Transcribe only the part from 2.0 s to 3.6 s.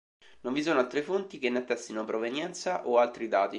provenienza o altri dati.